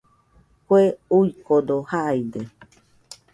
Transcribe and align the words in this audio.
Kue 0.67 0.81
uikode 1.17 1.77
jaide 1.89 2.41